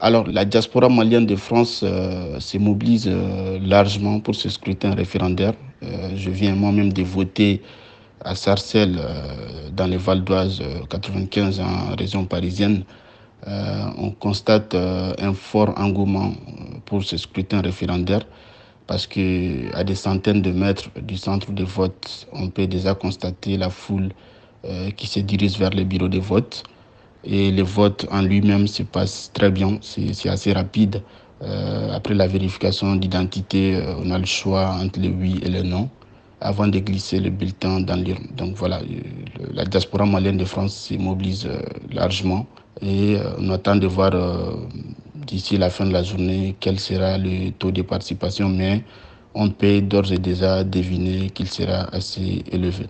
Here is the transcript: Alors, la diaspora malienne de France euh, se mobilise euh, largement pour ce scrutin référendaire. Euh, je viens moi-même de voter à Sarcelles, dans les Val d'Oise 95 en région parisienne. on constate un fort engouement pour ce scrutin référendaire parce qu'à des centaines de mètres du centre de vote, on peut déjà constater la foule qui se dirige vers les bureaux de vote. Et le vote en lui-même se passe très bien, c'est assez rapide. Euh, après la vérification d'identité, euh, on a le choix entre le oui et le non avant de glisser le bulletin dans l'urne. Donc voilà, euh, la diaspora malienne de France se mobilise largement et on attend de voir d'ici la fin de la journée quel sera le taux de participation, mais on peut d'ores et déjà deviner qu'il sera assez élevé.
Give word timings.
Alors, 0.00 0.28
la 0.28 0.44
diaspora 0.44 0.88
malienne 0.88 1.26
de 1.26 1.34
France 1.34 1.80
euh, 1.82 2.38
se 2.38 2.56
mobilise 2.56 3.08
euh, 3.08 3.58
largement 3.60 4.20
pour 4.20 4.36
ce 4.36 4.48
scrutin 4.48 4.94
référendaire. 4.94 5.54
Euh, 5.82 6.10
je 6.14 6.30
viens 6.30 6.54
moi-même 6.54 6.92
de 6.92 7.02
voter 7.02 7.62
à 8.20 8.36
Sarcelles, 8.36 9.00
dans 9.72 9.86
les 9.86 9.96
Val 9.96 10.24
d'Oise 10.24 10.60
95 10.90 11.60
en 11.60 11.94
région 11.96 12.24
parisienne. 12.24 12.82
on 13.46 14.10
constate 14.10 14.74
un 14.74 15.32
fort 15.32 15.72
engouement 15.78 16.32
pour 16.84 17.04
ce 17.04 17.16
scrutin 17.16 17.60
référendaire 17.60 18.22
parce 18.88 19.06
qu'à 19.06 19.84
des 19.84 19.94
centaines 19.94 20.42
de 20.42 20.50
mètres 20.50 20.90
du 21.00 21.16
centre 21.16 21.52
de 21.52 21.62
vote, 21.62 22.26
on 22.32 22.48
peut 22.48 22.66
déjà 22.66 22.92
constater 22.96 23.56
la 23.56 23.70
foule 23.70 24.08
qui 24.96 25.06
se 25.06 25.20
dirige 25.20 25.56
vers 25.56 25.70
les 25.70 25.84
bureaux 25.84 26.08
de 26.08 26.18
vote. 26.18 26.64
Et 27.24 27.50
le 27.50 27.62
vote 27.62 28.06
en 28.10 28.22
lui-même 28.22 28.66
se 28.68 28.82
passe 28.82 29.30
très 29.32 29.50
bien, 29.50 29.78
c'est 29.82 30.28
assez 30.28 30.52
rapide. 30.52 31.02
Euh, 31.42 31.92
après 31.94 32.14
la 32.14 32.26
vérification 32.26 32.96
d'identité, 32.96 33.76
euh, 33.76 33.94
on 34.02 34.10
a 34.10 34.18
le 34.18 34.24
choix 34.26 34.70
entre 34.80 35.00
le 35.00 35.08
oui 35.08 35.40
et 35.42 35.48
le 35.48 35.62
non 35.62 35.88
avant 36.40 36.68
de 36.68 36.78
glisser 36.78 37.20
le 37.20 37.30
bulletin 37.30 37.80
dans 37.80 37.96
l'urne. 37.96 38.26
Donc 38.36 38.54
voilà, 38.56 38.80
euh, 38.80 39.00
la 39.52 39.64
diaspora 39.64 40.06
malienne 40.06 40.36
de 40.36 40.44
France 40.44 40.74
se 40.74 40.94
mobilise 40.94 41.48
largement 41.92 42.46
et 42.80 43.16
on 43.38 43.50
attend 43.50 43.74
de 43.76 43.86
voir 43.88 44.12
d'ici 45.26 45.58
la 45.58 45.70
fin 45.70 45.84
de 45.86 45.92
la 45.92 46.02
journée 46.04 46.56
quel 46.60 46.78
sera 46.78 47.18
le 47.18 47.50
taux 47.50 47.72
de 47.72 47.82
participation, 47.82 48.48
mais 48.48 48.84
on 49.34 49.50
peut 49.50 49.80
d'ores 49.80 50.12
et 50.12 50.18
déjà 50.18 50.62
deviner 50.64 51.30
qu'il 51.30 51.48
sera 51.48 51.88
assez 51.92 52.44
élevé. 52.52 52.86